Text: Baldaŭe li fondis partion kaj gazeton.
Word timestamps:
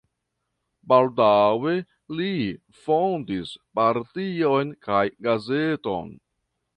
Baldaŭe 0.93 1.73
li 2.21 2.29
fondis 2.85 3.51
partion 3.81 4.73
kaj 4.89 5.03
gazeton. 5.29 6.11